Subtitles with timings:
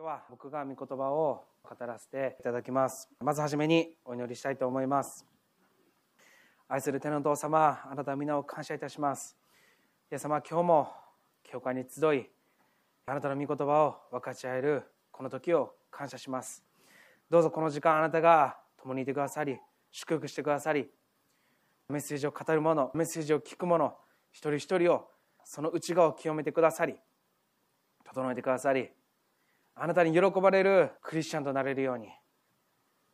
[0.00, 3.08] 今日は僕が御言葉を語らせていただきます。
[3.18, 5.26] まずはじめにお祈りしたいと思います。
[6.68, 9.36] 愛する天の父様あなた皆を感謝いたします。
[10.12, 10.92] イエス様今日も
[11.42, 12.30] 教会に集い
[13.06, 16.62] あなたの御言葉を分かち合えるこの時を感謝します。
[17.28, 19.58] どうぞこの時間あなたが共にいてくださり
[19.90, 20.88] 祝福してくださり
[21.88, 23.96] メッセージを語る者メッセージを聞く者
[24.30, 25.08] 一人一人を
[25.42, 26.94] その内側を清めてくださり
[28.04, 28.90] 整えてくださり
[29.80, 32.08] あなたに喜ばれるクリスチャンとなれるように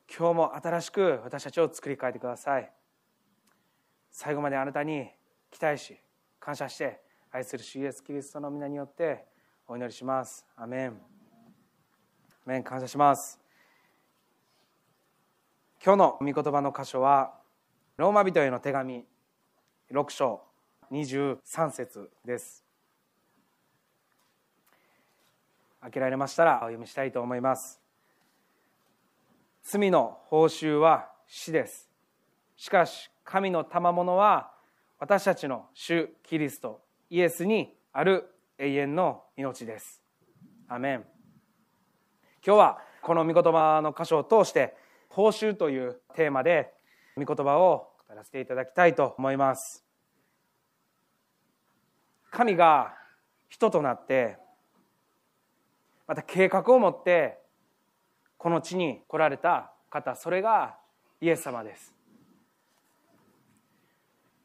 [0.08, 2.70] 今日も新しく私たちを作り変えてください。
[4.10, 5.10] 最後まであなたに
[5.50, 5.96] 期待し
[6.40, 7.00] 感謝して
[7.30, 9.24] 愛する主イエスキリストの皆によって
[9.66, 10.46] お祈りします。
[10.56, 11.00] アメン。
[12.46, 13.40] アメン感謝します。
[15.84, 17.34] 今日の御言葉の箇所は
[17.96, 19.04] ローマ人への手紙
[19.90, 20.42] 6章
[20.90, 22.63] 23節です。
[25.84, 27.78] 開けられましたらお読みしたいと思います。
[29.62, 31.90] 罪の報酬は死です。
[32.56, 34.50] しかし神の賜物は
[34.98, 40.02] 私たちの主キリストイエスにある永遠の命です。
[40.68, 41.04] アメン。
[42.46, 44.74] 今日はこの御言葉の箇所を通して
[45.10, 46.72] 報酬というテーマで
[47.14, 49.84] 御言葉を語らせていただきたいと思います。
[52.30, 52.94] 神が
[53.50, 54.38] 人となって
[56.06, 57.38] また計画を持って
[58.36, 60.76] この地に来られた方それが
[61.20, 61.94] イエス様です。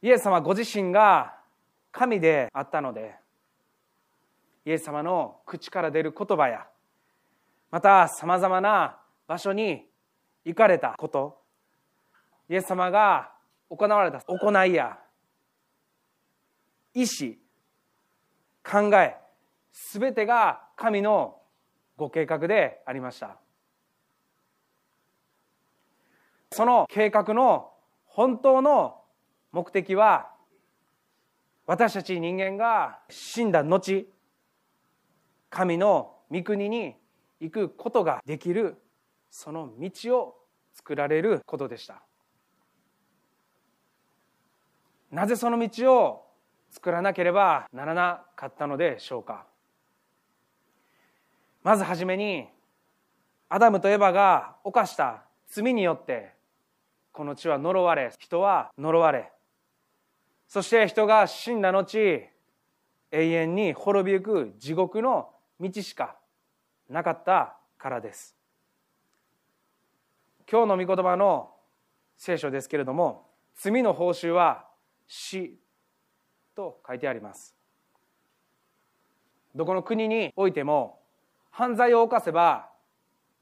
[0.01, 1.35] イエス様ご自身が
[1.91, 3.15] 神であったので
[4.65, 6.67] イエス様の口から出る言葉や
[7.71, 9.85] またさまざまな場所に
[10.45, 11.41] 行かれたこと
[12.49, 13.31] イエス様が
[13.69, 14.97] 行われた行いや
[16.93, 17.39] 意志
[18.63, 19.15] 考え
[19.71, 21.38] すべてが神の
[21.99, 23.37] ご計画でありました。
[26.51, 27.71] その計画の
[28.05, 29.01] 本当の
[29.51, 30.31] 目的は
[31.67, 34.07] 私たち人間が死んだ後
[35.49, 36.95] 神の御国に
[37.41, 38.77] 行くことができる
[39.29, 40.35] その道を
[40.73, 42.01] 作られることでした。
[45.11, 46.25] なぜその道を
[46.71, 49.48] 作らなければならなかったのでしょうか。
[51.63, 52.47] まずはじめに
[53.49, 56.33] アダムとエバが犯した罪によって
[57.11, 59.31] この地は呪われ人は呪われ。
[60.47, 62.31] そして人が死んだ後永
[63.11, 66.15] 遠に滅びゆく地獄の道しか
[66.89, 68.35] なかったからです。
[70.49, 71.51] 今日の御言葉の
[72.17, 74.65] 聖書ですけれども罪の報酬は
[75.07, 75.59] 死
[76.55, 77.55] と書いてあります。
[79.55, 80.98] どこの国においても
[81.51, 82.69] 犯罪を犯せば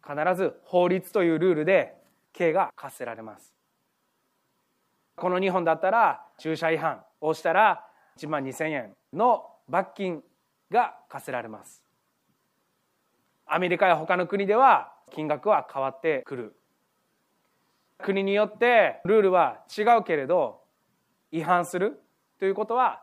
[0.05, 1.95] 必ず法律というルールで
[2.33, 3.53] 刑が課せられます。
[5.15, 7.85] この日本だったら駐車違反をしたら
[8.17, 10.23] 1万2000円の罰金
[10.71, 11.83] が課せられます。
[13.45, 16.55] アメリカや他の国では金額は変わってくる。
[17.97, 20.61] 国によってルールは違うけれど
[21.31, 21.99] 違反する
[22.39, 23.01] ということは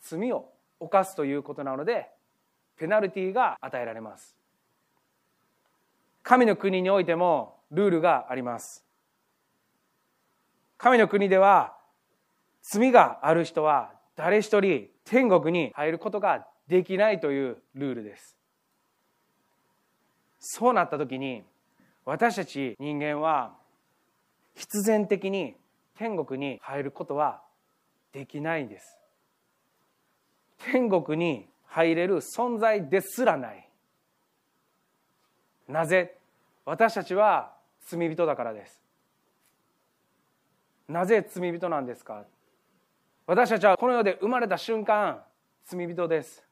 [0.00, 2.08] 罪を犯すということなので
[2.78, 4.37] ペナルティーが与えられます。
[6.28, 8.84] 神の国においてもルールがあります。
[10.76, 11.74] 神の国では
[12.60, 18.36] 罪がある人は誰一人天国に入ることができないというルールです。
[20.38, 21.44] そうなった時に
[22.04, 23.54] 私たち人間は
[24.54, 25.54] 必然的に
[25.96, 27.40] 天国に入ることは
[28.12, 28.98] できないんです。
[30.58, 33.67] 天国に入れる存在ですらない。
[35.68, 36.16] なぜ
[36.64, 37.52] 私たちは
[37.86, 38.82] 罪人だからです。
[40.88, 42.24] なぜ罪人なんですか？
[43.26, 45.22] 私たちはこの世で生まれた瞬間
[45.66, 46.42] 罪人です。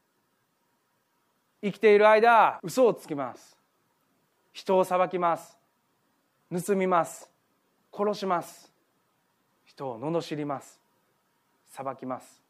[1.62, 3.56] 生きている間嘘をつきます。
[4.52, 5.56] 人を裁きます。
[6.52, 7.30] 盗みます。
[7.92, 8.70] 殺します。
[9.64, 10.78] 人を罵ります。
[11.68, 12.42] 裁きます。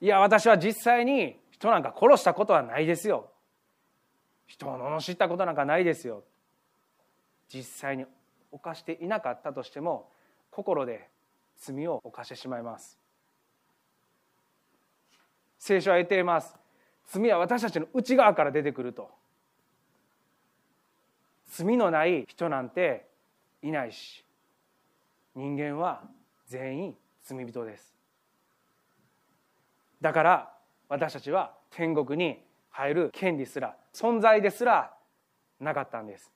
[0.00, 3.28] いや私は実際に人なんか殺したことはないですよ。
[4.46, 6.22] 人を罵ったことなんかないですよ。
[7.48, 8.04] 実際に
[8.50, 10.08] 犯していなかったとしても
[10.50, 11.08] 心で
[11.58, 12.98] 罪を犯してしまいます。
[15.58, 16.56] 聖書は言っています。
[17.06, 19.10] 罪は私たちの内側から出てくると。
[21.46, 23.06] 罪のない人なんて
[23.62, 24.24] いないし
[25.34, 26.02] 人間は
[26.46, 27.94] 全員罪人です。
[30.00, 30.52] だから
[30.88, 34.92] 私たちは天国に入る権利すら存在ですら
[35.60, 36.30] なかったんです。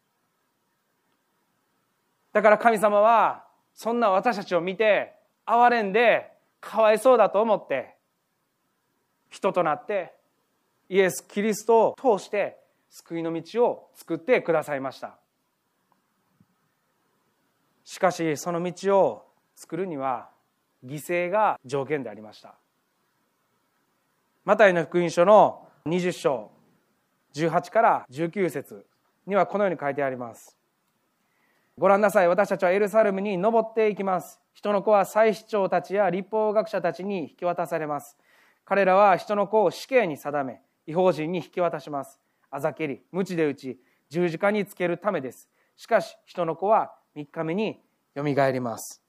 [2.33, 3.45] だから神様は
[3.75, 5.15] そんな私たちを見て
[5.47, 7.97] 憐れんでかわいそうだと思って
[9.31, 10.15] 人となって
[10.89, 12.59] イエス・キリストを通して
[12.91, 15.17] 救いの道を作ってくださいました。
[17.85, 20.29] しかしその道を作るには
[20.85, 22.55] 犠牲が条件でありました。
[24.45, 26.51] マタイの福音書の20章
[27.37, 28.87] 18から19節
[29.27, 30.57] にはこのように書いてあります。
[31.79, 32.29] ご覧なさい。
[32.29, 34.41] 私たちはエルサレムに登っていきます。
[34.55, 38.17] 人の子は祭司長たちや立法学者たちに引き渡されます。
[38.65, 42.19] 彼らは人の子を死刑に定め違法人に引き渡します。
[42.51, 43.79] あざけり鞭で打ち
[44.09, 45.51] 十字架につけるためです。
[45.77, 47.79] しかし人の子は3日目に
[48.15, 49.03] よみがえります。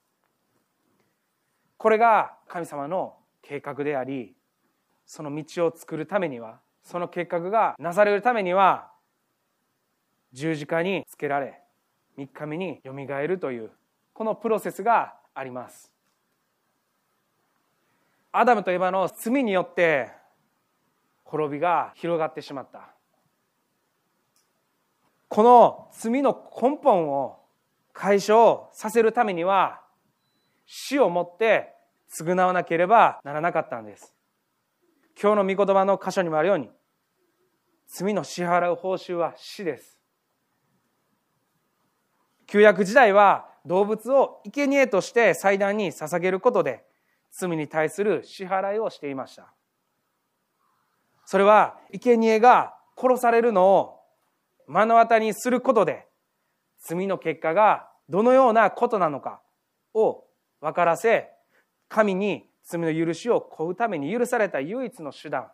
[1.78, 4.34] これが神様の計画であり
[5.06, 6.60] その道を作るためには
[6.90, 8.88] その計画がなされるためには
[10.32, 11.60] 十字架につけられ
[12.16, 13.70] 3日目によみがえるという
[14.14, 15.92] このプロセスがあります。
[18.32, 20.10] アダムとエバの罪によって
[21.24, 22.88] 滅びが広がってしまった。
[25.28, 27.38] この罪の根本を
[27.92, 29.82] 解消させるためには
[30.64, 31.74] 死をもって
[32.10, 34.14] 償わなければならなかったんです。
[35.20, 36.70] 今日の御言葉の箇所にもあるように
[37.88, 39.98] 罪の支払う報酬は死です。
[42.46, 46.84] 旧約時代は動物を生贄として祭壇に捧げることで
[47.30, 49.52] 罪に対する支払いをしていました。
[51.24, 54.00] それは生贄が殺されるのを
[54.66, 56.06] 目の当たりにすることで
[56.80, 59.40] 罪の結果がどのようなことなのか
[59.94, 60.24] を
[60.60, 61.28] 分からせ
[61.88, 65.48] 神に罪の許しを請うために許された唯一の手段。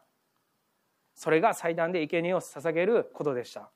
[1.15, 3.71] それが祭壇で生贄を捧げることでした。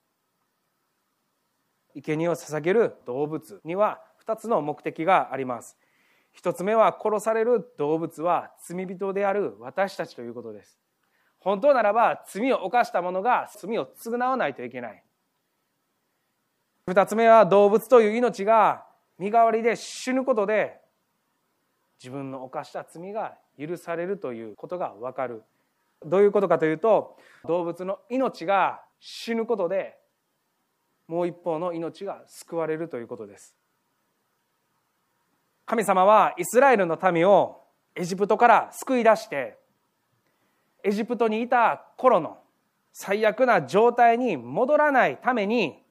[1.94, 5.76] 生贄を捧げる動物には2つの目的があります。
[6.40, 10.78] 1つ目は殺される動物は罪人である私たちということです。
[11.40, 15.02] 本当ならば罪を犯した者が罪を償わないといけない。
[16.88, 18.84] 2つ目は動物という命が
[19.18, 20.80] 身代わりで死ぬことで
[22.02, 25.42] 自分の犯した罪が許されるということがわかる。
[26.04, 27.16] どういうことかというと
[27.46, 29.96] 動物の命が死ぬことで
[31.06, 33.56] もう一方の命が救われるということです。
[35.64, 37.62] 神様はイスラエルの民を
[37.94, 39.58] エジプトから救い出して
[40.82, 42.38] エジプトにいた頃の
[42.92, 45.82] 最悪な状態に戻らないために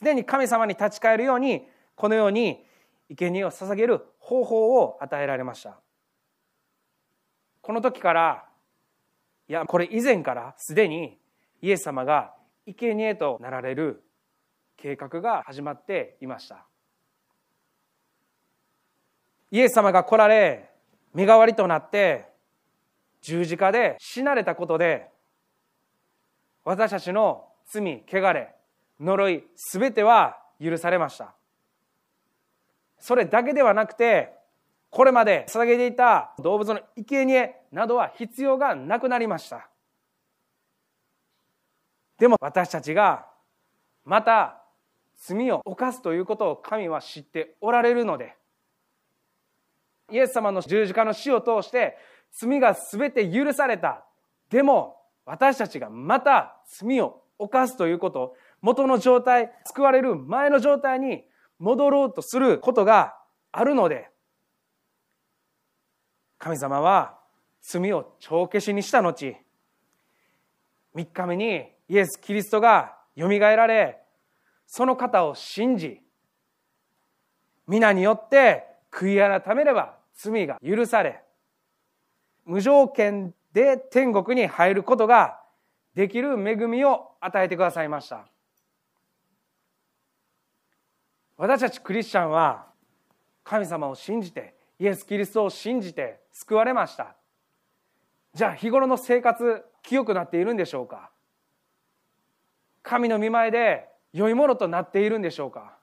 [0.00, 2.64] 常に神様に立ち返るようにこのように
[3.16, 5.78] 生贄を捧げる方法を与えられました。
[7.62, 8.44] この時から
[9.48, 11.18] いやこれ以前からすでに
[11.62, 12.34] イエス様が
[12.66, 14.02] 生贄となられる
[14.76, 16.66] 計画が始まっていました。
[19.50, 20.70] イエス様が来られ
[21.14, 22.26] 身代わりとなって
[23.22, 25.08] 十字架で死なれたことで
[26.64, 28.54] 私たちの罪汚れ
[29.00, 31.34] 呪い全ては許されました。
[32.98, 34.35] それだけではなくて
[34.96, 39.68] これまで捧げていた動物の生贄などは必要がなくなりました。
[42.18, 43.26] でも私たちが
[44.06, 44.62] また
[45.18, 48.36] 罪を犯すということを神は知っておられるので
[50.10, 51.98] イエス様の十字架の死を通して
[52.32, 54.02] 罪が全て許された。
[54.48, 61.26] でも私たちがまた罪を犯すということ元の状態救われる前の状態に
[61.58, 63.18] 戻ろうとすることが
[63.52, 64.08] あるので
[66.46, 67.18] 神様は
[67.60, 69.34] 罪を帳消しにした後
[70.94, 73.98] 3日目にイエス・キリストがよみがえられ
[74.64, 76.00] その方を信じ
[77.66, 78.62] 皆によって
[78.92, 81.20] 悔い改めれば罪が許され
[82.44, 85.40] 無条件で天国に入ることが
[85.96, 88.24] できる恵みを与えてくださいました。
[91.36, 92.66] 私たちクリスチャンは
[93.42, 97.16] 神様を信じてイエス・キリストを信じて救われました。
[98.34, 101.10] じゃあ日頃の生活清くなっているんでしょうか？
[102.82, 105.76] 神の見前で良いものとなっているんでしょうか？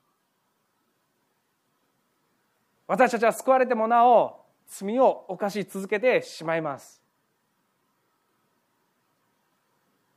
[2.86, 7.02] 私たちは救われてもなお罪を犯し続けてしまいます。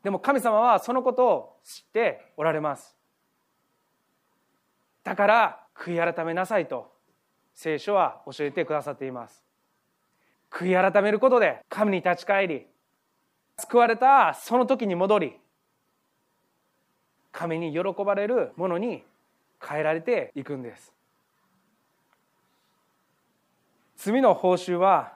[0.02, 2.95] でも神様はそのことを知っておられます。
[5.02, 6.96] だから悔い改めなさいと。
[7.57, 9.43] 聖書は教えてくださっています。
[10.51, 12.67] 悔い改めることで神に立ち返り
[13.59, 15.33] 救われたその時に戻り
[17.33, 19.03] 神に喜ばれるものに
[19.61, 20.93] 変えられていくんです。
[23.97, 25.15] 罪の報酬は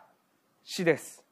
[0.65, 1.23] 死です。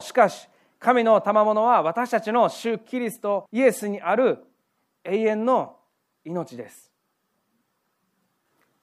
[0.00, 0.48] しかし
[0.80, 4.44] 神の賜物は私たちの主キリストイエスにある
[5.04, 5.76] 永遠の
[6.24, 6.93] 命です。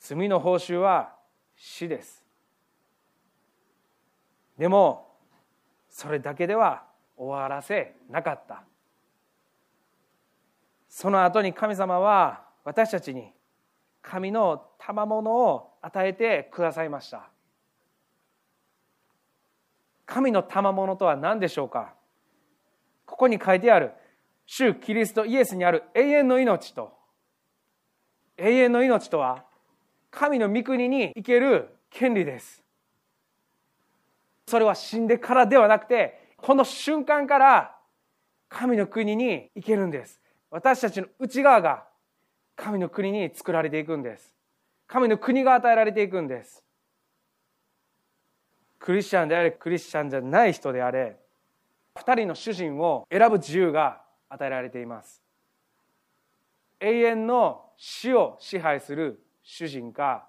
[0.01, 1.13] 罪の報酬は
[1.55, 2.25] 死です。
[4.58, 5.08] でも
[5.89, 6.84] それだけでは
[7.15, 8.63] 終わらせなかった。
[10.89, 13.31] その後に神様は私たちに
[14.01, 17.29] 神の賜物を与えてくださいました。
[20.08, 21.93] 神の賜物とは何でしょうか？
[23.05, 23.91] ここに書いてある
[24.48, 26.91] 主キリストイエスにある永遠の命と。
[28.38, 29.46] 永遠の命とは
[30.12, 32.62] 神の御国に行ける権利です。
[34.46, 37.75] それは死んでからではなくてこの瞬間から
[38.50, 40.20] 神の国に行けるんです。
[40.50, 41.86] 私たちの内側が
[42.58, 44.36] 神の国に作られていくんです。
[44.88, 46.62] 神の国が与えられていくんです。
[48.77, 51.15] クリスチャンであれクリスチャンじゃない人であれ
[51.96, 55.22] 二人の主人を選ぶ自由が与えられています。
[56.80, 60.27] 永遠の死を支配する主人か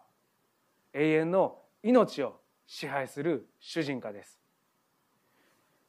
[0.92, 4.38] 永遠の命を支配する主人かです。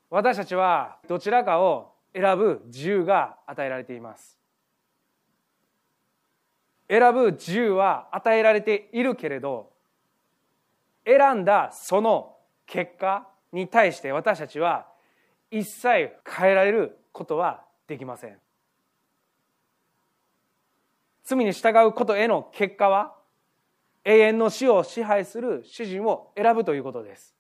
[0.10, 4.38] 私たちはどちらかを選ぶ自由が与えられています。
[6.90, 9.72] 選ぶ自由は与えられているけれど
[11.06, 14.88] 選んだその結果に対して私たちは
[15.50, 18.43] 一切変えられることはできません。
[21.24, 23.16] 罪に従うことへの結果は
[24.04, 27.34] 永遠の死を支配する主人を選ぶということです。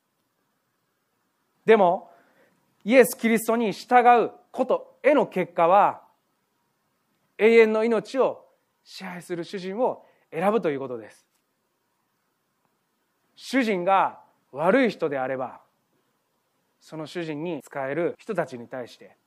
[1.66, 2.10] でも
[2.86, 6.02] イエス・キリストに従うことへの結果は
[7.38, 8.46] 永遠の命を
[8.84, 11.26] 支配する主人を選ぶということです。
[13.36, 14.20] 主人が
[14.52, 15.60] 悪い人であれば
[16.80, 19.18] その主人に使える人たちに対して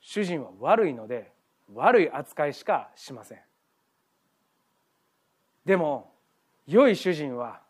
[0.00, 1.32] 主人は悪いので
[1.74, 3.47] 悪い扱いしかしません。
[5.68, 6.14] でも
[6.66, 7.60] 良い主人は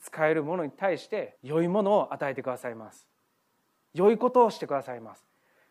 [0.00, 3.08] 使えるものに対して良いものを与えてくださいます。
[3.92, 5.26] 良いことをしてくださいます。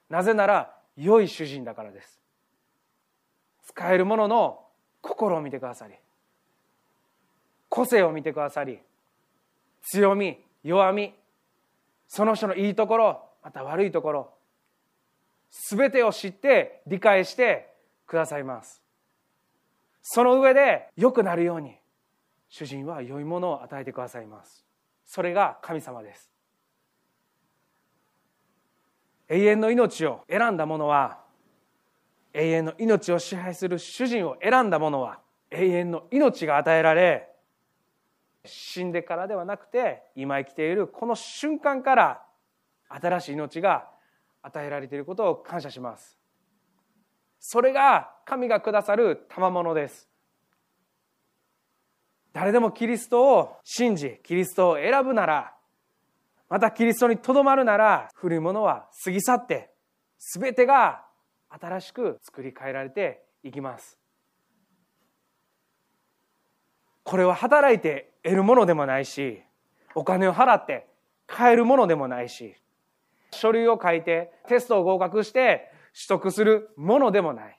[0.10, 2.20] なぜなら良い主人だからです。
[3.64, 4.60] 使えるものの
[5.02, 5.94] 心を見てくださり
[7.70, 8.80] 個性を見てくださり
[9.84, 11.14] 強み弱み
[12.10, 14.34] その人のいいところまた悪いところ
[15.70, 17.74] 全てを知って理解して
[18.06, 18.82] くださいます。
[20.12, 21.75] その上で良くなるように
[22.48, 24.66] 主人は良いものを与えてくださいます。
[25.06, 26.32] それが神様です。
[29.28, 31.20] 永遠の命を選んだ者は
[32.34, 35.20] 永遠の命を支配する主人を選んだ者は
[35.51, 37.30] 永遠の命が与えられ
[38.46, 42.22] 死んでからではなくて今生きているこの瞬間から
[42.88, 43.88] 新しい命が
[44.42, 46.18] 与えられていることを感謝します。
[47.39, 50.08] それが神がくださる賜物です。
[52.32, 55.56] 誰でもキリストを信じキリストを選ぶなら
[56.48, 59.72] またキリストにとどまるなら古いものは過ぎ去って
[60.20, 61.06] 全てが
[61.50, 63.98] 新しく作り変えられていきます。
[67.04, 69.42] これは働いて得るものでもないし
[69.96, 70.88] お金を払って
[71.26, 72.54] 買えるものでもないし
[73.32, 75.72] 書類を書いてテストを合格して
[76.08, 77.59] 取得するものでもない。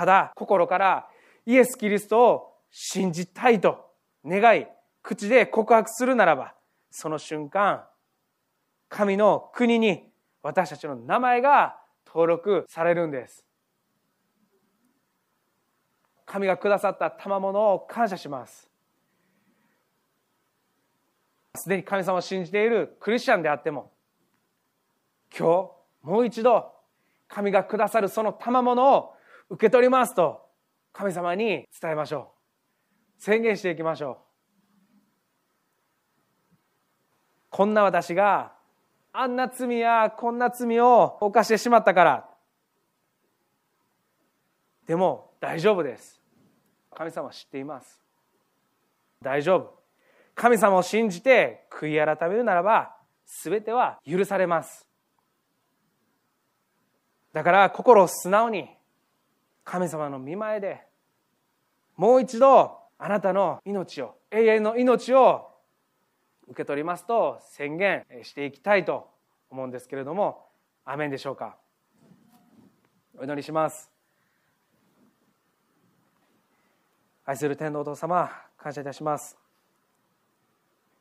[0.00, 1.06] ただ心から
[1.44, 3.84] イエス・キリストを信じたいと
[4.24, 4.66] 願い
[5.02, 6.54] 口で告白するならば
[6.90, 7.84] その瞬間
[8.88, 10.08] 神の国に
[10.42, 11.76] 私たちの名前が
[12.06, 13.44] 登録されるんです。
[16.24, 18.70] 神がくださった賜物を感謝します。
[21.56, 23.92] すでに神様を信じているクリスチャンであっても
[25.38, 25.68] 今
[26.02, 26.72] 日もう一度
[27.28, 29.19] 神がくださるその賜物を
[29.50, 30.40] 受け取りますと
[30.92, 32.32] 神様に伝えましょ
[33.18, 33.22] う。
[33.22, 34.16] 宣言していきましょう。
[37.50, 38.52] こんな私が
[39.12, 42.28] あんな罪やこんな罪を犯してしまったから。
[44.86, 46.20] でも大丈夫です。
[46.94, 48.04] 神様知っています。
[49.20, 49.80] 大丈夫。
[50.34, 52.96] 神様を信じて悔い改めるならば
[53.42, 54.86] 全ては許されます。
[57.32, 58.68] だから心を素直に
[59.64, 60.82] 神様の見前で
[61.96, 65.48] もう一度あなたの命を永遠の命を
[66.48, 69.08] 受け取りますと宣言していきたいと
[69.50, 70.46] 思うんですけれども
[70.84, 71.56] アメンでしょうか？
[73.18, 73.90] お祈りします。
[77.24, 79.36] 愛する天皇お父様感謝いたします。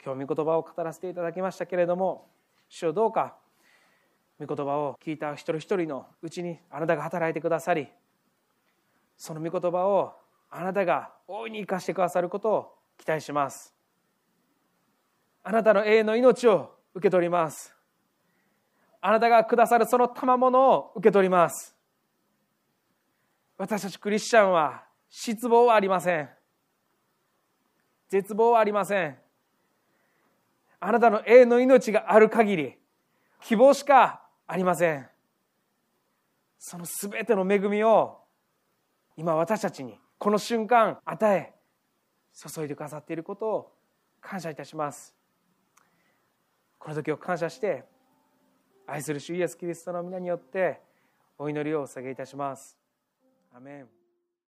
[0.03, 2.27] 今日御言葉を語らせていただきましたけれども
[2.69, 3.35] 主よどうか
[4.39, 7.89] 御言葉を聞いた一人一人のうちにあなたが働いてくださり
[9.19, 10.13] その御言葉を
[10.49, 13.75] あなたが大いに生かしてくださることを期待します。
[15.43, 17.75] あなたの永遠の命を受け取ります。
[19.01, 21.75] あなたがくださるその賜物を受け取ります。
[23.57, 26.29] 私たちクリスチャンは失望はありません。
[28.07, 29.17] 絶望はありません。
[30.79, 32.77] あなたの永遠の命がある限り
[33.41, 35.09] 希望しかありません。
[36.57, 38.19] その全ての恵みを
[39.19, 41.53] 今私たちにこの瞬間与え
[42.33, 43.71] 注いでくださっていることを
[44.21, 45.13] 感謝いたします。
[46.77, 47.83] この時を感謝して
[48.87, 50.79] 愛する主イエスキリストの皆によって
[51.37, 52.77] お祈りをお捧げいたします。
[53.53, 53.98] アメン。